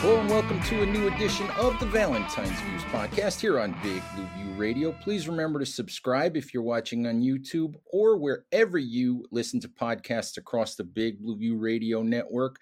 [0.00, 4.00] Hello and welcome to a new edition of the Valentine's Views podcast here on Big
[4.14, 4.92] Blue View Radio.
[4.92, 10.36] Please remember to subscribe if you're watching on YouTube or wherever you listen to podcasts
[10.36, 12.60] across the Big Blue View Radio network.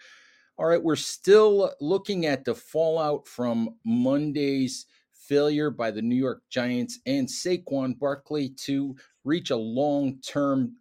[0.57, 6.41] All right, we're still looking at the fallout from Monday's failure by the New York
[6.49, 10.73] Giants and Saquon Barkley to reach a long-term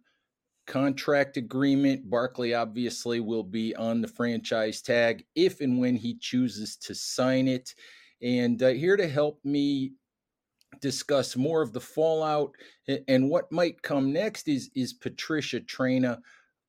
[0.66, 2.08] contract agreement.
[2.08, 7.48] Barkley obviously will be on the franchise tag if and when he chooses to sign
[7.48, 7.74] it.
[8.22, 9.92] And uh, here to help me
[10.80, 12.52] discuss more of the fallout
[13.08, 16.18] and what might come next is is Patricia Traina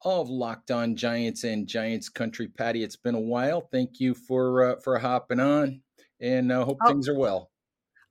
[0.04, 2.48] of Locked On Giants and Giants Country.
[2.48, 3.62] Patty, it's been a while.
[3.72, 5.82] Thank you for uh, for hopping on,
[6.20, 7.52] and uh, hope oh, things are well.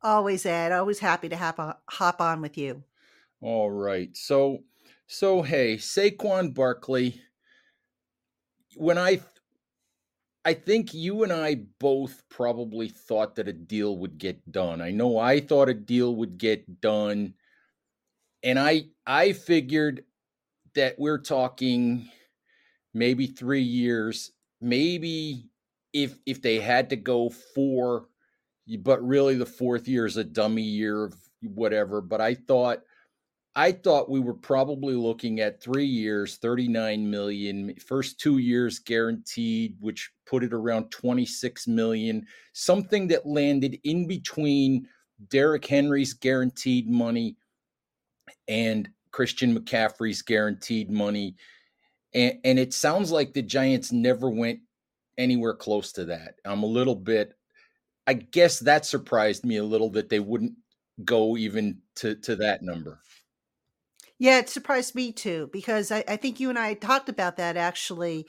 [0.03, 0.73] Always, Ed.
[0.73, 2.83] Always happy to hop on, hop on with you.
[3.41, 4.59] All right, so
[5.07, 7.21] so hey, Saquon Barkley.
[8.77, 9.21] When I,
[10.45, 14.81] I think you and I both probably thought that a deal would get done.
[14.81, 17.34] I know I thought a deal would get done,
[18.43, 20.05] and I I figured
[20.75, 22.11] that we're talking
[22.94, 25.49] maybe three years, maybe
[25.93, 28.06] if if they had to go four,
[28.81, 32.00] but really the fourth year is a dummy year of whatever.
[32.00, 32.83] But I thought
[33.59, 39.77] I thought we were probably looking at three years, 39 million, first two years guaranteed,
[39.81, 44.87] which put it around 26 million, something that landed in between
[45.31, 47.39] Derrick Henry's guaranteed money
[48.47, 51.37] and Christian McCaffrey's guaranteed money.
[52.12, 54.61] And, and it sounds like the Giants never went
[55.17, 56.34] anywhere close to that.
[56.44, 57.33] I'm a little bit,
[58.06, 60.53] I guess that surprised me a little that they wouldn't
[61.06, 63.00] go even to, to that number.
[64.19, 67.56] Yeah, it surprised me too because I, I think you and I talked about that
[67.56, 68.27] actually,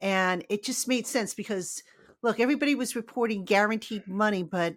[0.00, 1.82] and it just made sense because
[2.22, 4.76] look, everybody was reporting guaranteed money, but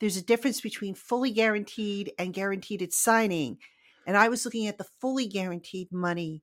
[0.00, 3.58] there's a difference between fully guaranteed and guaranteed at signing.
[4.06, 6.42] And I was looking at the fully guaranteed money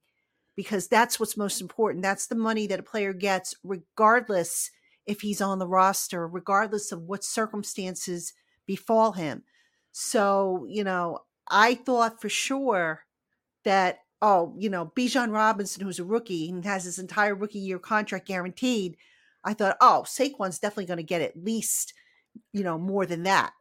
[0.55, 2.03] because that's what's most important.
[2.03, 4.71] That's the money that a player gets regardless
[5.05, 8.33] if he's on the roster, regardless of what circumstances
[8.67, 9.43] befall him.
[9.91, 11.19] So, you know,
[11.49, 13.05] I thought for sure
[13.67, 17.79] that oh, you know, Bijan Robinson, who's a rookie and has his entire rookie year
[17.79, 18.97] contract guaranteed,
[19.43, 21.93] I thought, oh, Saquon's definitely going to get at least,
[22.51, 23.53] you know, more than that.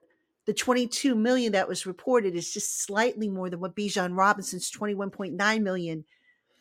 [0.47, 5.63] The 22 million that was reported is just slightly more than what Bijan Robinson's 21.9
[5.63, 6.05] million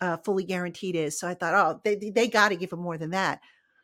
[0.02, 1.18] uh, fully guaranteed is.
[1.18, 3.40] So I thought, oh, they they got to give him more than that.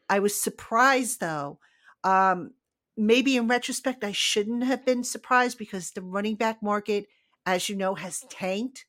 [0.09, 1.59] I was surprised though.
[2.03, 2.51] Um,
[2.97, 7.05] maybe in retrospect, I shouldn't have been surprised because the running back market,
[7.45, 8.85] as you know, has tanked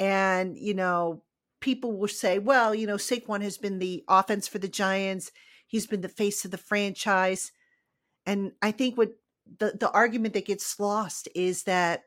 [0.00, 1.22] and, you know,
[1.60, 5.30] people will say, well, you know, Saquon has been the offense for the Giants.
[5.66, 7.52] He's been the face of the franchise.
[8.24, 9.12] And I think what
[9.58, 12.04] the, the argument that gets lost is that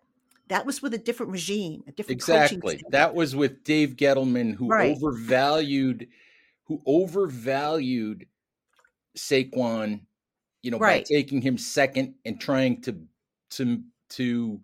[0.47, 2.81] that was with a different regime, a different exactly.
[2.89, 4.97] That was with Dave Gettleman, who right.
[4.97, 6.07] overvalued,
[6.65, 8.25] who overvalued
[9.15, 10.01] Saquon,
[10.63, 11.05] you know, right.
[11.05, 12.97] by taking him second and trying to
[13.51, 14.61] to to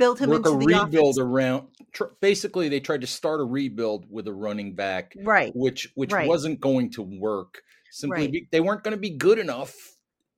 [0.00, 1.18] build him into a the rebuild offense.
[1.18, 1.68] around.
[1.92, 5.52] Tr- basically, they tried to start a rebuild with a running back, right?
[5.54, 6.26] Which which right.
[6.26, 7.62] wasn't going to work.
[7.92, 8.32] Simply, Right.
[8.32, 9.74] be, they weren't going to be good enough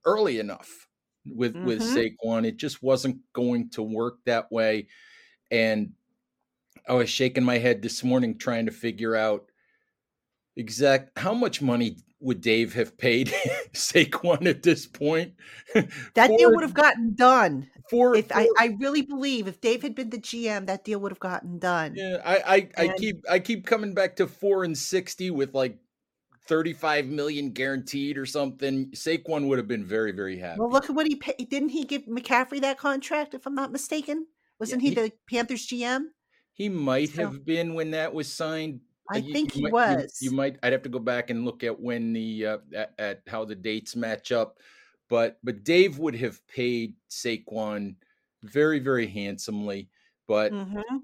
[0.05, 0.88] early enough
[1.25, 2.17] with with Mhm.
[2.25, 2.47] Saquon.
[2.47, 4.88] It just wasn't going to work that way.
[5.50, 5.93] And
[6.88, 9.50] I was shaking my head this morning trying to figure out
[10.56, 13.29] exact how much money would Dave have paid
[13.73, 15.35] Saquon at this point.
[16.14, 17.69] That deal would have gotten done.
[17.93, 20.99] For If I, for- I really believe if Dave had been the GM, that deal
[21.00, 21.93] would have gotten done.
[21.94, 25.79] Yeah, I I, I keep I keep coming back to four and sixty with like
[26.49, 30.59] 35 million guaranteed or something, Saquon would have been very, very happy.
[30.59, 31.49] Well, look at what he paid.
[31.49, 34.27] Didn't he give McCaffrey that contract, if I'm not mistaken?
[34.59, 36.06] Wasn't Yeah, he, he- the Panthers GM?
[36.53, 38.81] He might So- have been when that was signed.
[39.09, 40.19] I Uh, you- think you he might- you- was.
[40.21, 40.56] You, might.
[40.65, 43.55] I'd have to go back and look at when the uh, at, at how the
[43.55, 44.59] dates match up,
[45.12, 47.97] but but Dave would have paid Saquon
[48.43, 49.91] very very handsomely.
[50.26, 51.03] But hmm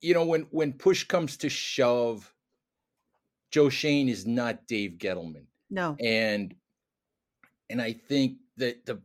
[0.00, 2.32] you know when when push comes to shove,
[3.50, 5.96] Joe Schoen is not Dave Gettleman, No.
[5.98, 6.54] and
[7.70, 9.02] and I think that the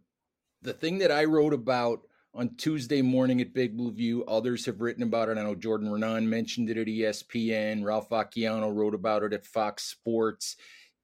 [0.61, 4.81] the thing that I wrote about on Tuesday morning at Big Blue View, others have
[4.81, 5.37] written about it.
[5.37, 7.83] I know Jordan Raanan mentioned it at ESPN.
[7.83, 10.57] Ralph Vacchiano wrote about it at Fox Sports.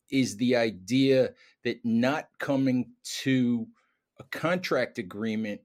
[0.09, 1.33] Is the idea
[1.63, 3.68] that not coming to
[4.19, 5.62] a contract agreement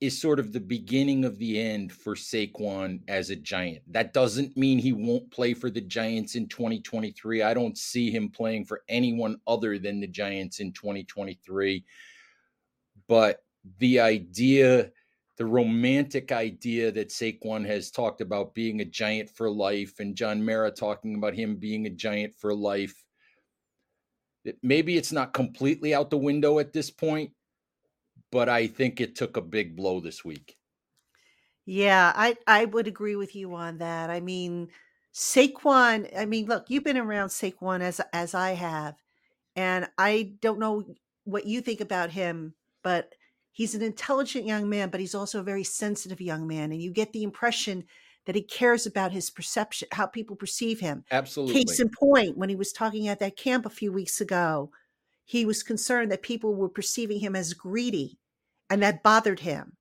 [0.00, 3.82] is sort of the beginning of the end for Saquon as a Giant.
[3.92, 7.42] That doesn't mean he won't play for the Giants in 2023.
[7.42, 11.84] I don't see him playing for anyone other than the Giants in 2023.
[13.08, 13.42] But
[13.78, 14.90] the idea,
[15.36, 20.42] the romantic idea that Saquon has talked about being a Giant for life, and John
[20.42, 23.04] Mara talking about him being a Giant for life,
[24.62, 27.32] maybe it's not completely out the window at this point,
[28.30, 30.58] but I think it took a big blow this week.
[31.66, 34.10] Yeah, I I would agree with you on that.
[34.10, 34.70] I mean,
[35.14, 38.96] Saquon, I mean, look, you've been around Saquon as as I have,
[39.56, 40.84] and I don't know
[41.24, 43.14] what you think about him, but
[43.52, 46.92] he's an intelligent young man, but he's also a very sensitive young man, and you
[46.92, 47.84] get the impression
[48.26, 51.04] that he cares about his perception, how people perceive him.
[51.10, 51.64] Absolutely.
[51.64, 54.70] Case in point, when he was talking at that camp a few weeks ago,
[55.24, 58.18] he was concerned that people were perceiving him as greedy,
[58.68, 59.76] and that bothered him.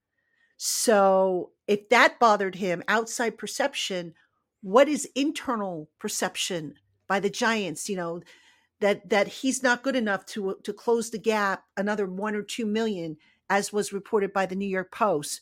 [0.57, 4.13] So, if that bothered him, outside perception,
[4.62, 6.75] what is internal perception
[7.07, 7.89] by the Giants?
[7.89, 8.21] You know,
[8.80, 12.65] that that he's not good enough to to close the gap another one or two
[12.65, 13.18] million,
[13.50, 15.42] as was reported by the New York Post.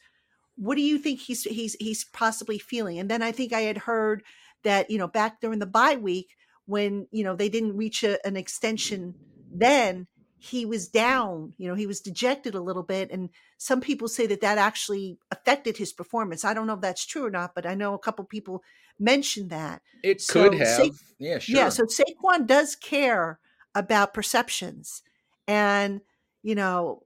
[0.58, 3.00] What do you think he's he's he's possibly feeling?
[3.00, 4.24] And then I think I had heard
[4.64, 8.26] that you know back during the bye week when you know they didn't reach a,
[8.26, 9.16] an extension,
[9.52, 10.08] then
[10.40, 11.54] he was down.
[11.58, 15.18] You know, he was dejected a little bit, and some people say that that actually
[15.32, 16.46] affected his performance.
[16.46, 18.64] I don't know if that's true or not, but I know a couple people
[19.00, 19.82] mentioned that.
[20.04, 20.68] it so could have.
[20.68, 20.90] Sa-
[21.20, 21.56] yeah, sure.
[21.56, 23.40] Yeah, so Saquon does care
[23.74, 25.02] about perceptions.
[25.48, 26.02] And,
[26.44, 27.04] you know,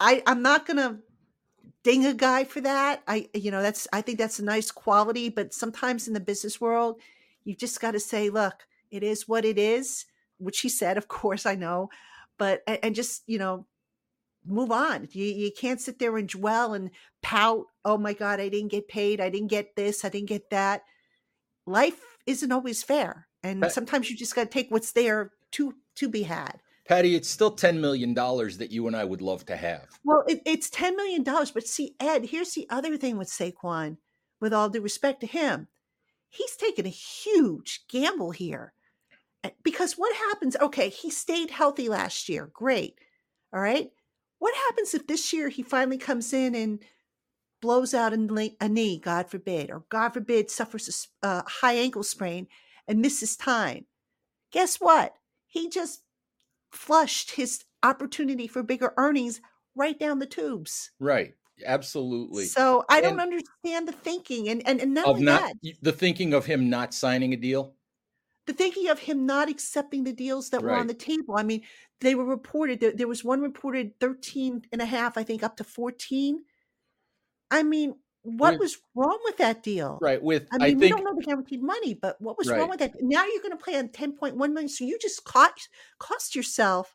[0.00, 0.98] I I'm not gonna
[1.82, 3.02] ding a guy for that.
[3.08, 6.60] I you know, that's I think that's a nice quality, but sometimes in the business
[6.60, 7.00] world,
[7.44, 10.06] you just gotta say, look, it is what it is,
[10.38, 11.90] which he said, of course, I know,
[12.38, 13.66] but and just, you know,
[14.46, 15.08] move on.
[15.12, 16.90] You you can't sit there and dwell and
[17.22, 20.50] pout, oh my God, I didn't get paid, I didn't get this, I didn't get
[20.50, 20.82] that
[21.66, 25.74] life isn't always fair and But- sometimes you just got to take what's there to
[25.96, 29.56] to be had Patty, it's still $10 million that you and I would love to
[29.56, 29.86] have.
[30.04, 33.96] well it, it's 10 million dollars but see ed here's the other thing with Saquon
[34.40, 35.68] with all due respect to him
[36.28, 38.72] he's taken a huge gamble here
[39.44, 42.94] Eh, because what happens okay he stayed healthy last year great
[43.52, 43.90] all right
[44.38, 46.80] what happens if this year he finally comes in and
[47.60, 52.48] blows out a knee, God forbid, or God forbid suffers a high ankle sprain
[52.88, 53.86] and misses time.
[54.50, 55.14] Guess what?
[55.46, 56.01] He just
[56.72, 59.40] flushed his opportunity for bigger earnings
[59.74, 60.90] right down the tubes.
[60.98, 61.34] Right.
[61.64, 62.46] Absolutely.
[62.46, 65.92] So I don't And- understand the thinking, and and, and not of not that, the
[65.92, 67.74] thinking of him not signing a deal.
[68.46, 71.36] the thinking of him not accepting the deals that were on the table.
[71.36, 71.62] I mean,
[72.00, 75.56] they were reported there, there was one reported 13 and a half, I think up
[75.58, 76.42] to 14.
[77.52, 79.98] I mean, what With- was wrong with that deal?
[80.00, 80.22] Right.
[80.22, 82.58] With I I, mean, we think don't know the guaranteed money, but what was Right.
[82.60, 82.94] wrong with that?
[83.00, 84.68] Now you're going to play on 10.1 million.
[84.68, 86.94] So you just cost cost yourself,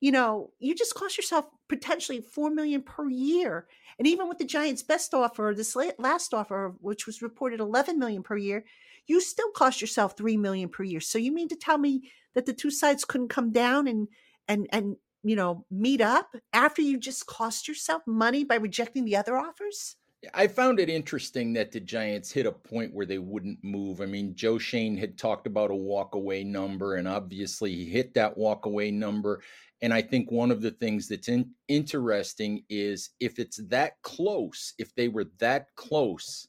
[0.00, 3.68] you know, you just cost yourself potentially 4 million per year.
[3.98, 8.22] And even with the Giants' best offer, this last offer, which was reported 11 million
[8.22, 8.64] per year,
[9.06, 11.00] you still cost yourself 3 million per year.
[11.00, 14.08] So you mean to tell me that the two sides couldn't come down and
[14.48, 19.16] and and you know meet up after you just cost yourself money by rejecting the
[19.16, 19.96] other offers?
[20.34, 24.02] I found it interesting that the Giants hit a point where they wouldn't move.
[24.02, 28.36] I mean, Joe Schoen had talked about a walkaway number, and obviously he hit that
[28.36, 29.40] walkaway number.
[29.80, 34.74] And I think one of the things that's in, interesting is if it's that close,
[34.78, 36.48] if they were that close,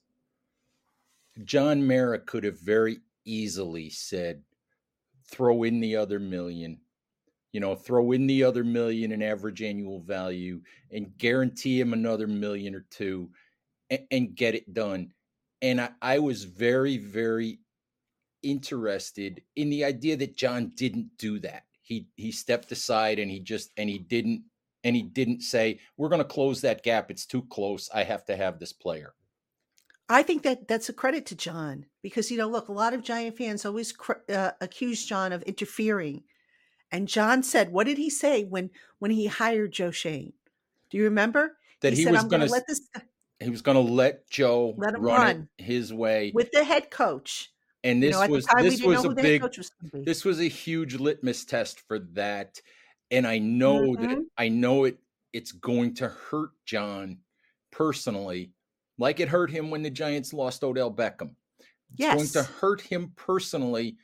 [1.46, 4.44] John Mara could have very easily said,
[5.30, 6.78] throw in the other million,
[7.54, 10.60] you know, throw in the other million in average annual value
[10.92, 13.30] and guarantee him another million or two
[13.92, 15.12] and, and get it done.
[15.62, 17.60] And I, I was very, very
[18.42, 21.66] interested in the idea that John didn't do that.
[21.84, 24.44] He he stepped aside and he just and he didn't
[24.84, 27.12] and he didn't say we're going to close that gap.
[27.12, 27.90] It's too close.
[27.94, 29.14] I have to have this player.
[30.10, 33.04] I think that that's a credit to John because you know, look, a lot of
[33.04, 33.94] Giant fans always
[34.34, 36.24] uh, accuse John of interfering,
[36.92, 40.34] and John said, "What did he say when when he hired Joe Schoen?
[40.90, 42.82] Do you remember that he, he said, was going to let this
[43.42, 47.52] he was going to let Joe let run, run his way with the head coach.
[47.84, 51.46] And this you know, was this was a big was this was a huge litmus
[51.46, 52.62] test for that.
[53.10, 54.04] And I know mm-hmm.
[54.04, 54.98] that I know it
[55.34, 57.20] it's going to hurt John
[57.72, 58.52] personally,
[58.98, 61.32] like it hurt him when the Giants lost Odell Beckham.
[61.60, 61.68] It's
[61.98, 62.16] yes.
[62.34, 63.98] going to hurt him personally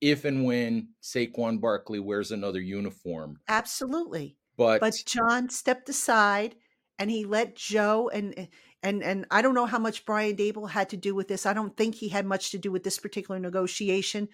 [0.00, 3.38] if and when Saquon Barkley wears another uniform.
[3.48, 4.36] Absolutely.
[4.56, 6.56] But but John stepped aside
[6.98, 8.48] and he let Joe and
[8.84, 11.46] and and I don't know how much Brian Daboll had to do with this.
[11.46, 14.28] I don't think he had much to do with this particular negotiation,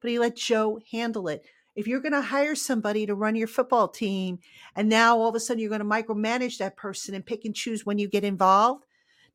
[0.00, 1.44] but he let Joe handle it.
[1.74, 4.38] If you're going to hire somebody to run your football team,
[4.74, 7.54] and now all of a sudden you're going to micromanage that person and pick and
[7.54, 8.86] choose when you get involved.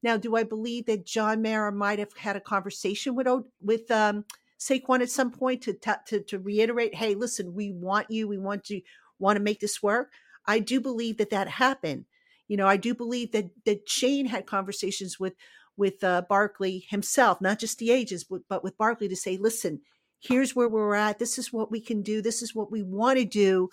[0.01, 3.27] Now, do I believe that John Mara might have had a conversation with
[3.61, 4.25] with um,
[4.57, 5.73] Saquon at some point to,
[6.07, 8.27] to to reiterate, "Hey, listen, we want you.
[8.27, 8.81] We want to
[9.19, 10.11] want to make this work."
[10.47, 12.05] I do believe that that happened.
[12.51, 15.35] You know, I do believe that that Schoen had conversations with
[15.77, 19.79] with uh, Barkley himself, not just the agents, but, but with Barkley to say, listen,
[20.19, 21.17] here's where we're at.
[21.17, 22.21] This is what we can do.
[22.21, 23.69] This is what we want to do.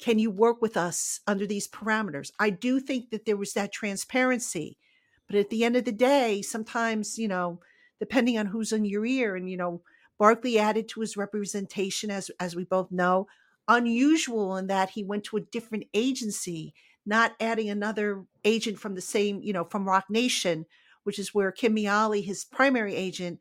[0.00, 2.32] Can you work with us under these parameters?
[2.40, 4.76] I do think that there was that transparency.
[5.28, 7.60] But at the end of the day, sometimes, you know,
[8.00, 9.82] depending on who's in your ear, and, you know,
[10.18, 13.28] Barkley added to his representation, as, as we both know,
[13.68, 16.74] unusual in that he went to a different agency
[17.06, 20.66] not adding another agent from the same, you know, from Roc Nation,
[21.04, 23.40] which is where Kim Miale, his primary agent,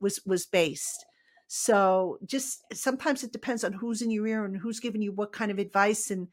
[0.00, 1.06] was was based.
[1.46, 5.32] So just sometimes it depends on who's in your ear and who's giving you what
[5.32, 6.10] kind of advice.
[6.10, 6.28] And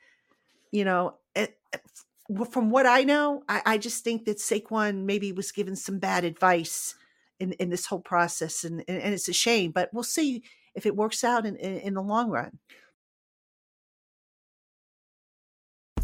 [0.72, 5.04] you know, eh, eh, it, from what I know, I, I, just think that Saquon
[5.04, 6.96] maybe was given some bad advice
[7.40, 9.72] in, in this whole process, and, and, and it's a shame.
[9.72, 12.58] But we'll see if it works out in, in, in the long run.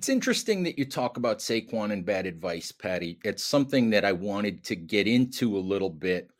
[0.00, 3.18] It's interesting that you talk about Saquon and bad advice, Patty.
[3.22, 6.30] It's something that I wanted to get into a little bit.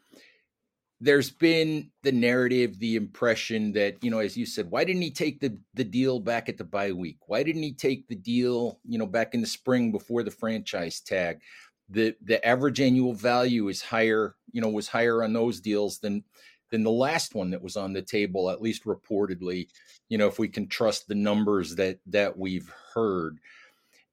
[0.99, 5.11] There's been the narrative, the impression that, you know, as you said, why didn't he
[5.11, 7.19] take the, the deal back at the bye week?
[7.27, 11.03] Why didn't he take the deal, you know, back in the spring before the franchise
[11.03, 11.43] tag?
[11.91, 16.25] The the average annual value is higher, you know, was higher on those deals than
[16.71, 19.69] than the last one that was on the table, at least reportedly,
[20.09, 23.39] you know, if we can trust the numbers that that we've heard.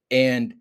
[0.10, 0.56] And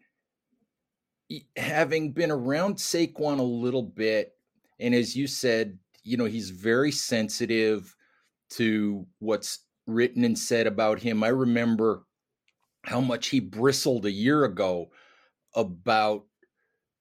[1.56, 4.32] having been around Saquon a little bit,
[4.78, 7.94] and as you said, you know, he's very sensitive
[8.50, 11.22] to what's written and said about him.
[11.24, 12.04] I remember
[12.84, 14.90] how much he bristled a year ago
[15.54, 16.24] about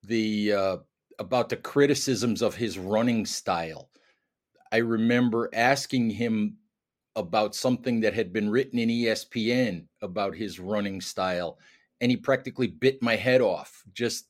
[0.04, 0.78] the uh,
[1.20, 3.90] about the criticisms of his running style
[4.72, 6.58] I remember asking him
[7.16, 11.58] about something that had been written in ESPN about his running style,
[12.02, 13.84] and he practically bit my head off.
[13.94, 14.28] Just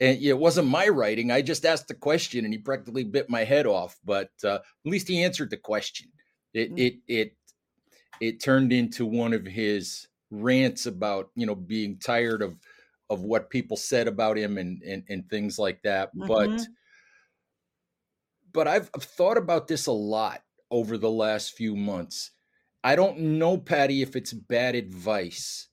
[0.00, 1.30] and it wasn't my writing.
[1.30, 3.98] I just asked the question, and he practically bit my head off.
[4.04, 6.08] But uh, at least he answered the question.
[6.54, 6.78] It mm-hmm.
[6.78, 7.36] it it
[8.20, 12.56] it turned into one of his rants about you know being tired of
[13.10, 16.14] of what people said about him and and, and things like that.
[16.14, 16.28] Mm-hmm.
[16.28, 16.66] But
[18.58, 22.32] but I've, I've thought about this a lot over the last few months.
[22.82, 25.68] I don't know, Patty, if it's bad advice,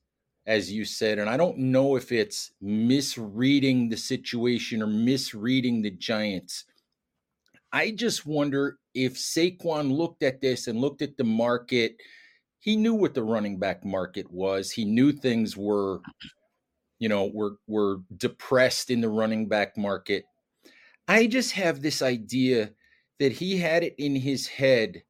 [0.46, 5.90] as you said, and I don't know if it's misreading the situation or misreading the
[5.90, 6.64] Giants.
[7.72, 11.96] I just wonder if Saquon looked at this and looked at the market.
[12.60, 14.70] He knew what the running back market was.
[14.70, 16.02] He knew things were,
[17.00, 20.24] you know, were were depressed in the running back market.
[21.08, 22.72] I just have this idea
[23.18, 25.02] that he had it in his head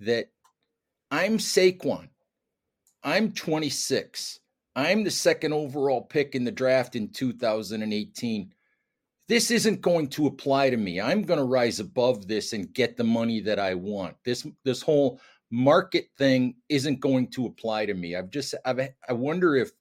[0.00, 0.26] that
[1.10, 2.08] I'm Saquon.
[3.02, 4.40] I'm 26.
[4.74, 8.54] I'm the second overall pick in the draft in 2018.
[9.28, 11.00] This isn't going to apply to me.
[11.00, 14.16] I'm going to rise above this and get the money that I want.
[14.24, 15.20] This this whole
[15.50, 18.16] market thing isn't going to apply to me.
[18.16, 19.72] I've just I've, I wonder if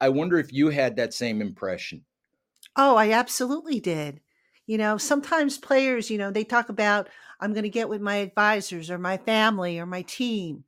[0.00, 2.04] I wonder if you had that same impression.
[2.76, 4.20] Oh, I absolutely did.
[4.66, 7.08] You know, sometimes players, you know, they talk about,
[7.40, 10.64] I'm going to get with my advisors or my family or my team.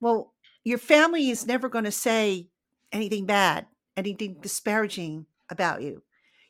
[0.00, 0.32] Well,
[0.64, 2.48] your family is never going to say
[2.90, 3.66] anything bad,
[3.96, 6.02] anything disparaging about you.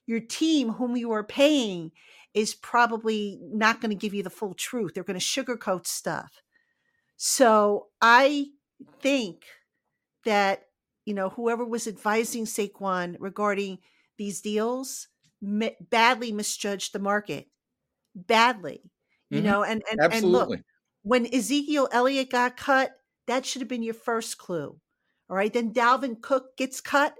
[0.07, 1.92] Your team, whom you are paying,
[2.35, 4.95] is probably not going to give you the full truth.
[4.95, 6.42] They're going to sugarcoat stuff.
[7.16, 8.47] So I
[9.00, 9.45] think
[10.25, 10.66] that,
[11.04, 13.78] you know, whoever was advising Saquon regarding
[14.16, 15.09] these deals,
[15.42, 17.49] mi- badly misjudged the market
[18.14, 18.80] badly
[19.28, 19.46] you mm-hmm.
[19.46, 20.16] know and and, Absolutely.
[20.18, 20.61] and look
[21.02, 22.92] when ezekiel elliott got cut
[23.26, 24.78] that should have been your first clue
[25.32, 25.52] all right?
[25.52, 27.14] Then dalvin cook gets cut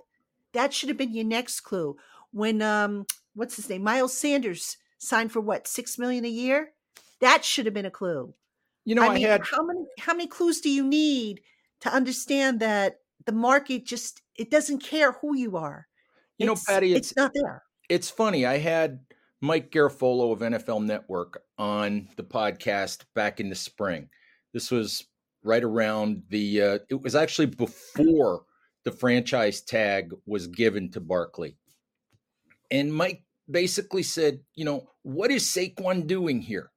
[0.53, 1.97] that should have been your next clue.
[2.31, 6.73] When um what's his name miles sanders signed for what six million a year?
[7.21, 8.35] That should have been a clue.
[8.85, 11.41] You know i, I mean, had how many how many clues do you need
[11.81, 15.87] to understand that the market just it doesn't care who you are.
[16.37, 18.47] You it's, know patty it's, it's not there it's funny.
[18.47, 19.01] I had
[19.43, 24.09] Mike Garafolo of NFL Network on the podcast back in the spring.
[24.55, 25.05] This was
[25.45, 26.63] right around the.
[26.63, 28.45] Uh, it was actually before
[28.85, 31.59] the franchise tag was given to Barkley,
[32.71, 36.71] and Mike basically said, "You know, what is Saquon doing here?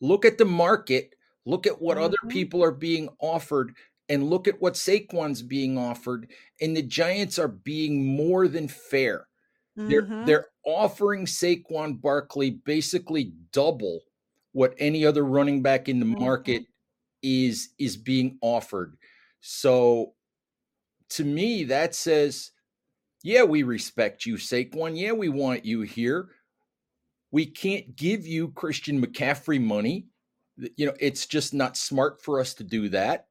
[0.00, 1.10] Look at the market.
[1.44, 2.04] Look at what mm-hmm.
[2.04, 3.74] other people are being offered."
[4.10, 6.30] And look at what Saquon's being offered,
[6.62, 9.27] and the Giants are being more than fair
[9.78, 10.24] mm-hmm.
[10.24, 14.00] they're offering Saquon Barkley basically double
[14.52, 16.24] what any other running back in the mm-hmm.
[16.24, 16.62] market
[17.22, 18.96] is is being offered.
[19.40, 20.14] So
[21.10, 22.52] to me that says
[23.22, 24.96] yeah, we respect you Saquon.
[24.96, 26.28] Yeah, we want you here.
[27.30, 30.06] We can't give you Christian McCaffrey money.
[30.76, 33.26] You know, it's just not smart for us to do that.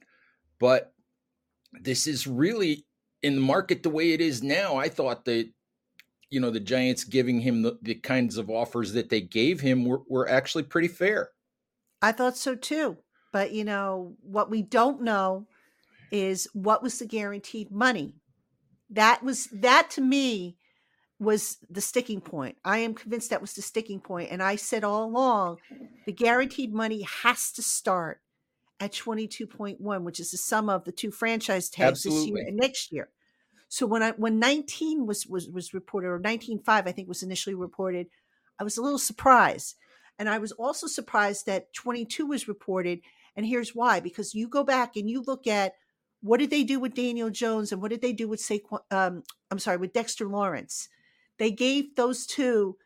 [0.60, 0.94] But
[1.82, 2.86] this is really
[3.24, 4.76] in the market the way it is now.
[4.76, 5.50] I thought that
[6.30, 9.86] you know the Giants giving him the, the kinds of offers that they gave him
[9.86, 11.30] were, were actually pretty fair.
[12.02, 12.98] I thought so too.
[13.32, 15.48] But you know what we don't know
[16.12, 18.16] is what was the guaranteed money.
[18.90, 20.58] That was that to me
[21.20, 22.58] was the sticking point.
[22.64, 24.32] I am convinced that was the sticking point.
[24.32, 25.58] And I said all along,
[26.06, 28.22] the guaranteed money has to start
[28.80, 32.20] at 22.1, which is the sum of the two franchise tags Absolutely.
[32.20, 33.10] this year and next year.
[33.70, 37.56] So when I when 19 was was was reported or 19.5 I think was initially
[37.56, 38.08] reported,
[38.60, 39.76] I was a little surprised.
[40.20, 43.02] And I was also surprised that 22 was reported.
[43.36, 45.74] And here's why: because you go back and you look at
[46.22, 48.80] what did they do with Daniel Jones and what did they do with Saquon?
[48.90, 50.90] Um, I'm sorry, with Dexter Lawrence.
[51.38, 52.78] They gave those two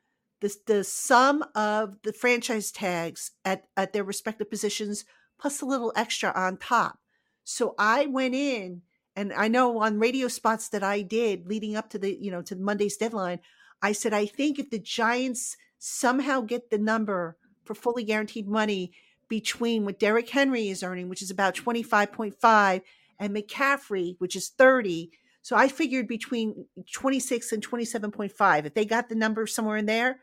[0.42, 5.06] the the sum of the franchise tags at at their respective positions
[5.40, 7.00] plus a little extra on top.
[7.44, 8.82] So I went in
[9.16, 12.42] and I know on radio spots that I did leading up to the, you know,
[12.44, 13.40] to Monday's deadline,
[13.82, 18.92] I said, I think if the Giants somehow get the number for fully guaranteed money
[19.28, 22.82] between what Derrick Henry is earning, which is about 25.5,
[23.22, 25.12] and McCaffrey, which is 30.
[25.44, 28.66] So I figured between 26 and 27.5.
[28.66, 30.20] If they got the number somewhere in there,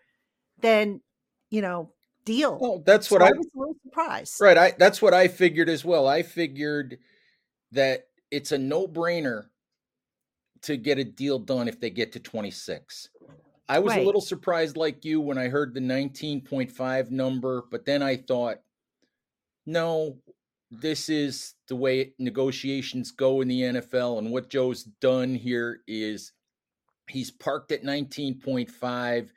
[0.61, 1.01] then,
[1.49, 1.93] you know,
[2.25, 2.59] deal.
[2.61, 4.41] Well, that's what so I, I was a little surprised.
[4.41, 4.59] Right.
[4.59, 6.07] I that's what I figured as well.
[6.07, 6.99] I figured
[7.73, 9.47] that it's a no-brainer
[10.63, 13.09] to get a deal done if they get to 26.
[13.69, 14.03] I was right.
[14.03, 18.59] a little surprised like you when I heard the 19.5 number, but then I thought,
[19.67, 20.17] no,
[20.71, 24.19] this is the way negotiations go in the NFL.
[24.19, 26.33] And what Joe's done here is
[27.09, 29.29] he's parked at 19.5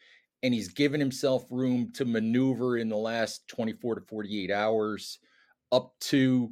[0.43, 5.19] and he's given himself room to maneuver in the last 24 to 48 hours
[5.71, 6.51] up to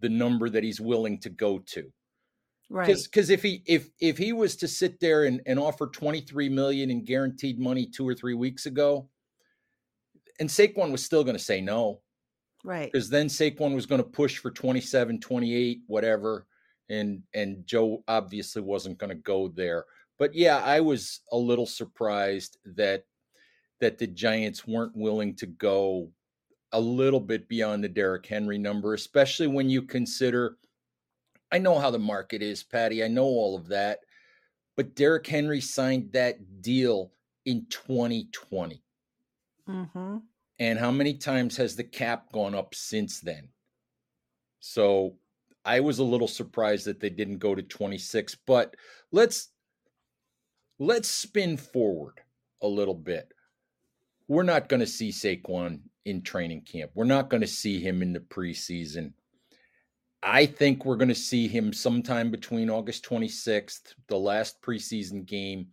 [0.00, 1.90] the number that he's willing to go to.
[2.68, 2.86] Right.
[2.86, 6.90] Because if he if if he was to sit there and, and offer 23 million
[6.90, 9.08] in guaranteed money two or three weeks ago,
[10.38, 12.00] and Saquon was still going to say no.
[12.62, 12.90] Right.
[12.90, 16.46] Because then Saquon was going to push for 27, 28, whatever.
[16.88, 19.84] And and Joe obviously wasn't going to go there.
[20.18, 23.04] But yeah, I was a little surprised that
[23.80, 26.10] that the Giants weren't willing to go
[26.72, 30.56] a little bit beyond the Derrick Henry number, especially when you consider
[31.52, 33.02] I know how the market is, Patty.
[33.02, 34.00] I know all of that.
[34.76, 37.12] But Derrick Henry signed that deal
[37.44, 38.82] in 2020.
[39.68, 40.16] Mm-hmm.
[40.58, 43.48] And how many times has the cap gone up since then?
[44.60, 45.16] So
[45.64, 48.76] I was a little surprised that they didn't go to 26, but
[49.10, 49.48] let's
[50.78, 52.20] let's spin forward
[52.62, 53.32] a little bit.
[54.28, 56.90] We're not going to see Saquon in training camp.
[56.94, 59.12] We're not going to see him in the preseason.
[60.22, 65.68] I think we're going to see him sometime between August 26th, the last preseason game,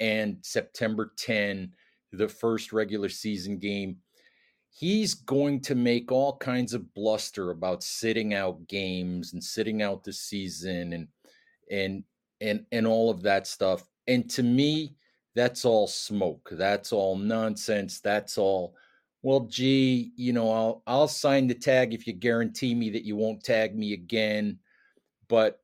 [0.00, 1.72] and September 10,
[2.12, 3.98] the first regular season game.
[4.70, 10.02] He's going to make all kinds of bluster about sitting out games and sitting out
[10.02, 11.08] the season and
[11.70, 12.04] and
[12.40, 13.86] and and all of that stuff.
[14.06, 14.96] And to me,
[15.34, 16.48] that's all smoke.
[16.52, 18.00] That's all nonsense.
[18.00, 18.74] That's all
[19.22, 23.16] well, gee, you know, I'll I'll sign the tag if you guarantee me that you
[23.16, 24.58] won't tag me again.
[25.28, 25.60] But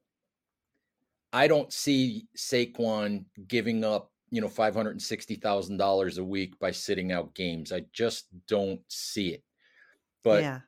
[1.32, 6.24] I don't see Saquon giving up, you know, five hundred and sixty thousand dollars a
[6.24, 7.72] week by sitting out games.
[7.72, 9.42] I just don't see it.
[10.22, 10.60] But yeah.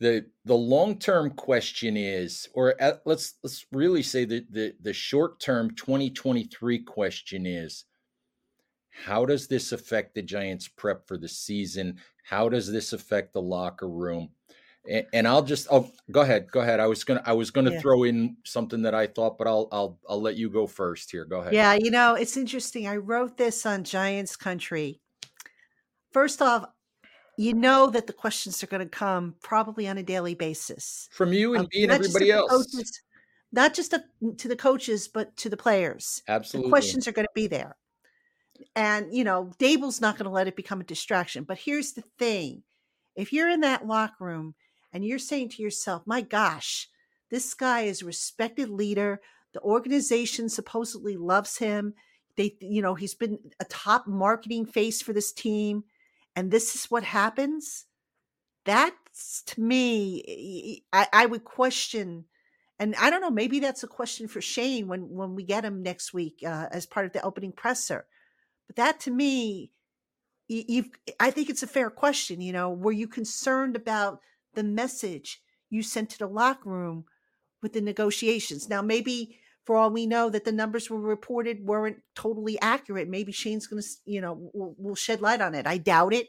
[0.00, 4.92] the the long term question is, or at, let's let's really say that the the
[4.92, 7.84] short term twenty twenty three question is
[8.92, 11.98] how does this affect the Giants' prep for the season?
[12.24, 14.30] How does this affect the locker room?
[14.88, 16.80] And, and I'll just oh go ahead, go ahead.
[16.80, 17.80] I was gonna I was gonna Yeah.
[17.80, 21.24] throw in something that I thought, but I'll I'll I'll let you go first here.
[21.24, 21.52] Go ahead.
[21.54, 22.86] Yeah, you know, it's interesting.
[22.88, 25.00] I wrote this on Giants Country.
[26.12, 26.66] First off,
[27.38, 31.08] you know that the questions are going to come probably on a daily basis.
[31.12, 32.50] From you and Um, me and everybody else.
[32.50, 33.00] coaches-
[33.52, 34.02] not just to,
[34.38, 36.22] to the coaches, but to the players.
[36.28, 36.68] Absolutely.
[36.68, 37.76] The questions are going to be there.
[38.74, 41.44] And, you know, Daboll's not going to let it become a distraction.
[41.44, 42.62] But here's the thing
[43.14, 44.54] if you're in that locker room
[44.92, 46.88] and you're saying to yourself, my gosh,
[47.30, 49.20] this guy is a respected leader.
[49.52, 51.94] The organization supposedly loves him.
[52.36, 55.84] They, you know, he's been a top marketing face for this team.
[56.34, 57.84] And this is what happens.
[58.64, 62.24] That's to me, I, I would question
[62.82, 65.84] and I don't know, maybe that's a question for Schoen when when we get him
[65.84, 68.06] next week uh, as part of the opening presser.
[68.76, 69.70] That to me,
[70.48, 72.40] you've I think it's a fair question.
[72.40, 74.20] You know, were you concerned about
[74.54, 77.04] the message you sent to the locker room
[77.62, 78.68] with the negotiations?
[78.68, 83.08] Now, maybe for all we know, that the numbers were reported weren't totally accurate.
[83.08, 85.66] Maybe Schoen's going to, you know, will, will shed light on it.
[85.66, 86.28] I doubt it,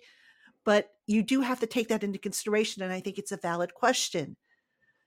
[0.63, 3.73] but you do have to take that into consideration, and I think it's a valid
[3.73, 4.35] question.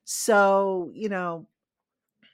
[0.05, 1.49] So, you know,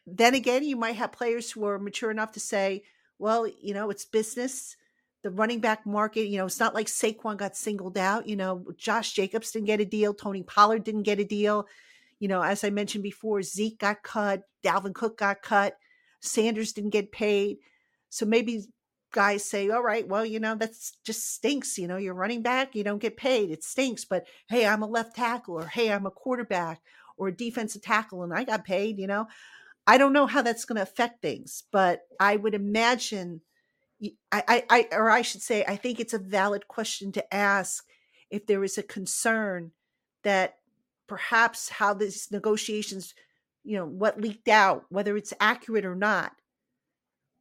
[0.06, 2.84] then again, you might have players who are mature enough to say,
[3.18, 4.76] well, you know, it's business.
[5.22, 8.28] The running back market, you know, it's not like Saquon got singled out.
[8.28, 10.14] You know, Josh Jacobs didn't get a deal.
[10.14, 11.66] Tony Pollard didn't get a deal.
[12.18, 14.42] You know, as I mentioned before, Zeke got cut.
[14.64, 15.76] Dalvin Cook got cut.
[16.20, 17.58] Sanders didn't get paid.
[18.08, 18.64] So maybe
[19.12, 21.78] guys say, all right, well, you know, that's just stinks.
[21.78, 23.50] You know, you're running back, you don't get paid.
[23.50, 24.04] It stinks.
[24.04, 26.80] But hey, I'm a left tackle, or hey, I'm a quarterback
[27.16, 29.28] or a defensive tackle and I got paid, you know.
[29.86, 33.40] I don't know how that's going to affect things, but I would imagine
[34.30, 37.84] I, I, or I should say I think it's a valid question to ask
[38.30, 39.72] if there is a concern
[40.24, 40.56] that
[41.06, 43.14] perhaps how these negotiations,
[43.64, 46.32] you know, what leaked out, whether it's accurate or not,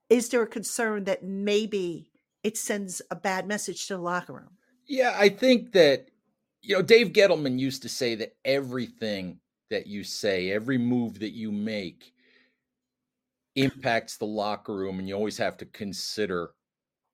[0.10, 2.12] is there a concern that maybe
[2.44, 4.58] it sends a bad message to the locker room?
[4.86, 6.10] Yeah, I think that
[6.62, 11.32] you know Dave Gettleman used to say that everything that you say, every move that
[11.32, 12.14] you make
[13.56, 16.52] impacts the locker room and you always have to consider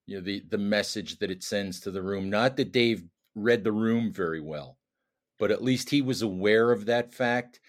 [0.06, 2.30] you know the the message that it sends to the room.
[2.30, 3.04] Not that Dave
[3.36, 4.78] read the room very well,
[5.38, 7.60] but at least he was aware of that fact.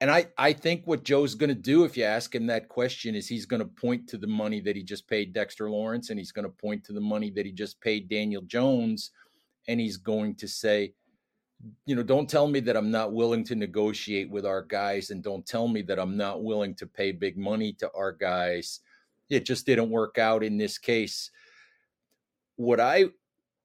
[0.00, 3.16] And I, I think what Joe's going to do, if you ask him that question,
[3.16, 6.18] is he's going to point to the money that he just paid Dexter Lawrence and
[6.20, 9.10] he's going to point to the money that he just paid Daniel Jones.
[9.66, 10.92] And he's going to say,
[11.86, 15.22] you know, don't tell me that I'm not willing to negotiate with our guys and
[15.22, 18.80] don't tell me that I'm not willing to pay big money to our guys.
[19.28, 21.30] It just didn't work out in this case.
[22.56, 23.06] What I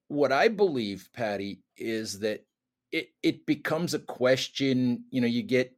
[0.07, 2.45] what I believe, Patty, is that
[2.91, 5.75] it it becomes a question, you know, you get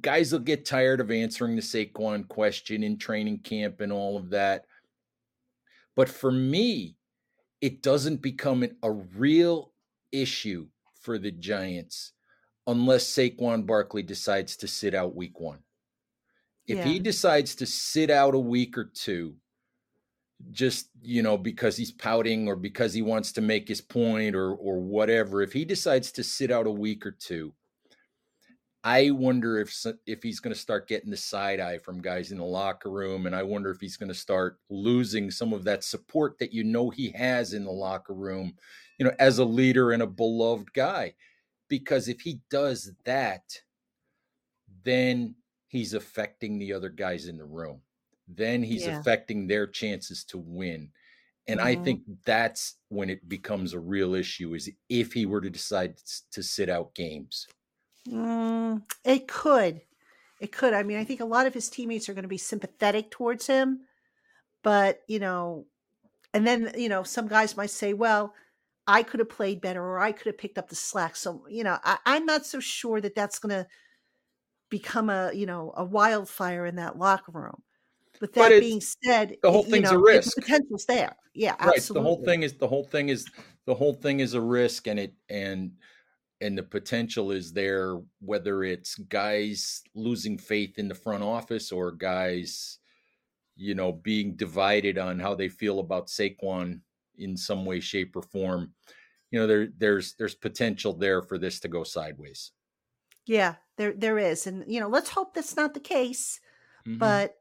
[0.00, 4.30] guys will get tired of answering the Saquon question in training camp and all of
[4.30, 4.66] that.
[5.96, 6.96] But for me,
[7.60, 9.72] it doesn't become a real
[10.10, 10.66] issue
[11.02, 12.12] for the Giants
[12.66, 15.58] unless Saquon Barkley decides to sit out week one.
[16.66, 16.84] If yeah.
[16.84, 19.34] he decides to sit out a week or two,
[20.50, 24.54] just you know because he's pouting or because he wants to make his point or
[24.54, 27.52] or whatever if he decides to sit out a week or two
[28.84, 32.38] I wonder if if he's going to start getting the side eye from guys in
[32.38, 35.84] the locker room, and I wonder if he's going to start losing some of that
[35.84, 38.54] support that you know he has in the locker room,
[38.98, 41.14] you know, as a leader and a beloved guy.
[41.68, 43.44] Because if he does that,
[44.84, 45.36] then
[45.68, 47.80] he's affecting the other guys in the room.
[48.26, 48.98] Then he's yeah.
[48.98, 50.90] affecting their chances to win.
[51.46, 51.68] And mm-hmm.
[51.68, 55.96] I think that's when it becomes a real issue is if he were to decide
[56.32, 57.46] to sit out games.
[58.08, 59.80] Mm, it could.
[60.40, 60.74] It could.
[60.74, 63.46] I mean, I think a lot of his teammates are going to be sympathetic towards
[63.46, 63.82] him,
[64.62, 65.66] but, you know,
[66.34, 68.34] and then, you know, some guys might say, well,
[68.86, 71.14] I could have played better or I could have picked up the slack.
[71.14, 73.66] So, you know, I, I'm not so sure that that's going to
[74.68, 77.62] become a, you know, a wildfire in that locker room.
[78.18, 80.34] But that but being said, the whole thing's you know, a risk.
[80.36, 81.16] The potential's there.
[81.34, 81.80] Yeah, right.
[81.80, 83.26] The whole thing is the whole thing is
[83.64, 85.72] the whole thing is a risk, and it and
[86.42, 91.92] and the potential is there whether it's guys losing faith in the front office or
[91.92, 92.78] guys
[93.56, 96.80] you know being divided on how they feel about Saquon
[97.16, 98.72] in some way shape or form
[99.30, 102.52] you know there there's there's potential there for this to go sideways
[103.26, 106.40] yeah there there is and you know let's hope that's not the case
[106.86, 106.98] mm-hmm.
[106.98, 107.36] but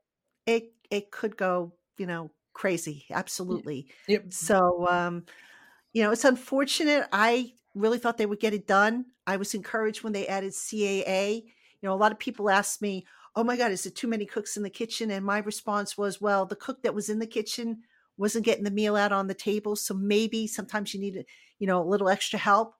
[0.45, 4.31] it it could go you know crazy absolutely yep.
[4.31, 5.23] so um
[5.93, 9.05] you know it's unfortunate i really thought they would get it done.
[9.27, 11.43] I was encouraged when they added CAA.
[11.43, 13.05] You know, a lot of people asked me,
[13.35, 16.21] "Oh my God, is it too many cooks in the kitchen?" And my response was,
[16.21, 17.83] "Well, the cook that was in the kitchen
[18.17, 21.25] wasn't getting the meal out on the table, so maybe sometimes you need,
[21.59, 22.75] you know, a little extra help."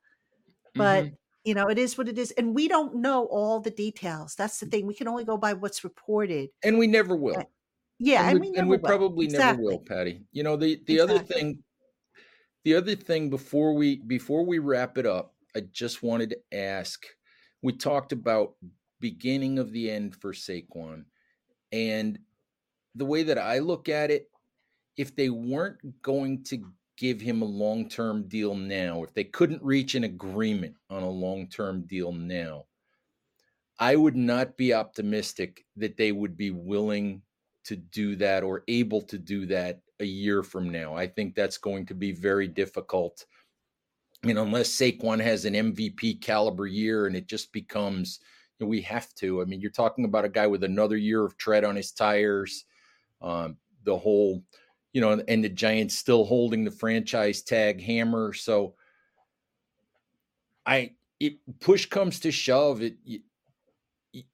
[0.75, 1.15] But mm-hmm.
[1.45, 4.35] you know, it is what it is, and we don't know all the details.
[4.35, 7.43] That's the thing; we can only go by what's reported, and we never will.
[8.03, 9.63] Yeah, and, we, and we, probably exactly.
[9.63, 10.21] never will, Patty.
[10.31, 10.99] You know, the the exactly.
[10.99, 11.63] other thing
[12.63, 17.05] the other thing before we before we wrap it up, I just wanted to ask.
[17.61, 18.55] We talked about
[18.99, 21.05] beginning of the end for Saquon,
[21.71, 22.19] and
[22.95, 24.29] the way that I look at it,
[24.97, 26.63] if they weren't going to
[26.97, 31.09] give him a long term deal now, if they couldn't reach an agreement on a
[31.09, 32.65] long term deal now,
[33.79, 37.23] I would not be optimistic that they would be willing
[37.63, 40.95] to do that or able to do that a year from now.
[40.95, 43.25] I think that's going to be very difficult.
[44.23, 48.19] I mean, unless Saquon has an MVP caliber year and it just becomes,
[48.59, 49.41] you know, we have to.
[49.41, 52.65] I mean, you're talking about a guy with another year of tread on his tires.
[53.21, 54.43] Um, the whole,
[54.93, 58.33] you know, and the Giants still holding the franchise tag hammer.
[58.33, 58.75] So
[60.65, 63.21] I, it push comes to shove, it you,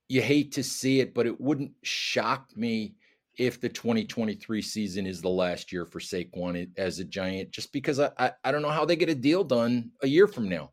[0.10, 2.96] you hate to see it, but it wouldn't shock me
[3.38, 8.00] if the 2023 season is the last year for Saquon as a Giant, just because
[8.00, 10.72] I, I, I don't know how they get a deal done a year from now.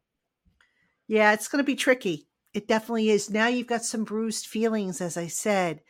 [1.07, 2.27] Yeah, it's going to be tricky.
[2.55, 3.31] It definitely is.
[3.31, 5.81] Now you've got some bruised feelings, as I said,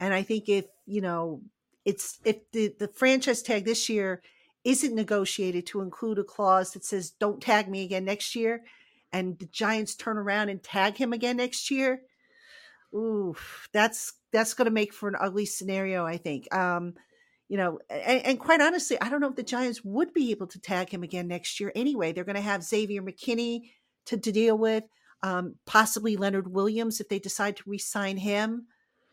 [0.00, 1.42] and I think if you know
[1.84, 4.22] it's if the the franchise tag this year
[4.64, 8.62] isn't negotiated to include a clause that says don't tag me again next year,
[9.12, 12.00] and the Giants turn around and tag him again next year,
[12.94, 13.34] ooh,
[13.72, 16.52] that's that's going to make for an ugly scenario, I think.
[16.54, 16.94] Um,
[17.48, 20.48] you know, and, and, quite honestly, I don't know if the Giants would be able
[20.48, 22.12] to tag him again next year anyway.
[22.12, 23.70] They're going to have Xavier McKinney
[24.06, 24.84] to, to deal with,
[25.22, 28.66] um, possibly Leonard Williams if they decide to re sign him.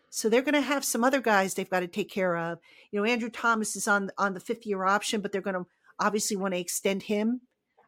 [0.10, 2.60] So they're going to have some other guys they've got to take care of.
[2.91, 5.67] You know, Andrew Thomas is on on the fifth year option, but they're going to
[5.99, 7.41] obviously want to extend him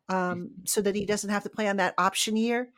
[0.07, 2.69] um, so that he doesn't have to play on that option year.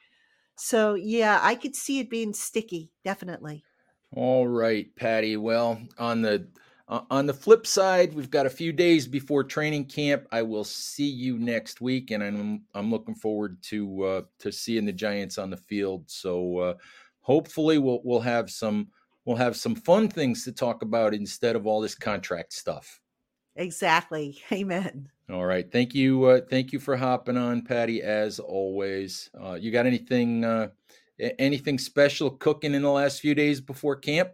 [0.56, 3.64] So yeah, I could see it being sticky, definitely.
[4.12, 5.38] All right, Patty.
[5.38, 6.48] Well, on the
[6.88, 10.28] uh, on the flip side, we've got a few days before training camp.
[10.32, 14.86] I will see you next week, and I'm I'm looking forward to uh, to seeing
[14.86, 16.04] the Giants on the field.
[16.08, 16.74] So uh,
[17.22, 18.90] hopefully, we'll we'll have some
[19.26, 23.00] we'll have some fun things to talk about instead of all this contract stuff.
[23.56, 24.38] Exactly.
[24.52, 25.10] Amen.
[25.32, 25.70] All right.
[25.72, 26.24] Thank you.
[26.26, 28.04] Uh, thank you for hopping on, Patty.
[28.04, 30.68] As always, uh, you got anything uh,
[31.20, 34.32] anything special cooking in the last few days before camp?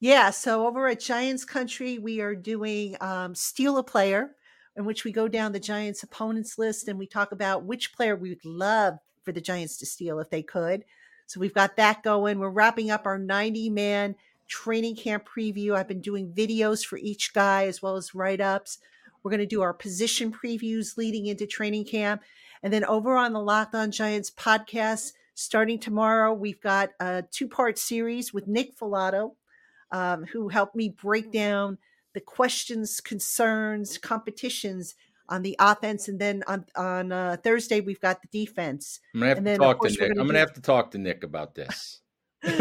[0.00, 0.30] Yeah.
[0.30, 4.36] So over at Giants Country, we are doing um, Steal a Player,
[4.76, 8.14] in which we go down the Giants opponents list and we talk about which player
[8.14, 10.84] we would love for the Giants to steal if they could.
[11.26, 12.38] So we've got that going.
[12.38, 14.14] We're wrapping up our 90 man
[14.46, 15.74] training camp preview.
[15.74, 18.78] I've been doing videos for each guy as well as write ups.
[19.22, 22.22] We're going to do our position previews leading into training camp.
[22.62, 27.48] And then over on the Locked On Giants podcast, starting tomorrow, we've got a two
[27.48, 29.32] part series with Nick Falato,
[29.92, 31.78] um, who helped me break down
[32.14, 34.96] the questions, concerns, competitions
[35.28, 38.98] on the offense, and then on on uh, Thursday we've got the defense.
[39.14, 40.00] I'm gonna have and to then, talk to Nick.
[40.00, 42.00] we're I'm gonna gonna do- have to talk to Nick about this.
[42.44, 42.58] I'm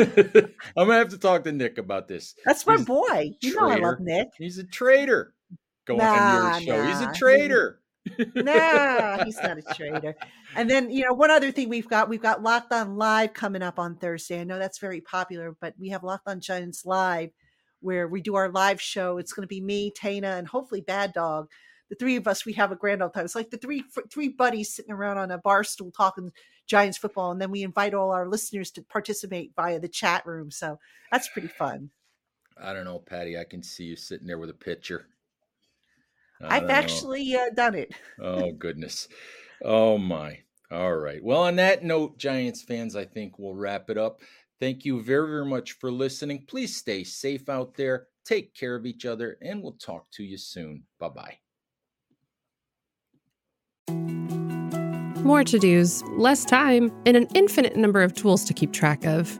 [0.75, 2.35] gonna have to talk to Nick about this.
[2.45, 3.31] That's my He's boy.
[3.41, 3.99] You know I love.
[3.99, 4.27] Nick.
[4.37, 5.33] He's a traitor.
[5.85, 6.85] Going Nah, on your show.
[6.85, 7.79] He's a traitor.
[8.36, 10.15] Nah, he's not a traitor.
[10.56, 13.62] And then, you know, one other thing we've got, we've got Locked On Live coming
[13.62, 14.41] up on Thursday.
[14.41, 17.32] I know that's very popular, but we have Locked On Giants Live
[17.82, 19.17] where we do our live show.
[19.17, 21.50] It's going to be me, Tana, and hopefully Bad Dog.
[21.89, 23.24] The three of us, we have a grand old time.
[23.24, 26.32] It's like the three three buddies sitting around on a bar stool talking
[26.65, 30.52] Giants football, and then we invite all our listeners to participate via the chat room.
[30.52, 30.80] So
[31.12, 31.91] that's pretty fun.
[32.62, 33.38] I don't know, Patty.
[33.38, 35.08] I can see you sitting there with a picture.
[36.41, 37.93] I I've actually uh, done it.
[38.21, 39.08] Oh goodness.
[39.63, 40.39] Oh my.
[40.71, 41.23] All right.
[41.23, 44.21] Well, on that note, Giants fans, I think we'll wrap it up.
[44.60, 46.45] Thank you very, very much for listening.
[46.47, 48.08] Please stay safe out there.
[48.26, 50.84] Take care of each other, and we'll talk to you soon.
[51.00, 51.38] Bye bye.
[55.23, 59.39] More to dos, less time, and an infinite number of tools to keep track of.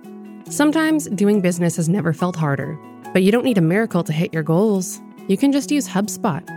[0.50, 2.80] Sometimes doing business has never felt harder,
[3.12, 5.02] but you don't need a miracle to hit your goals.
[5.28, 6.57] You can just use HubSpot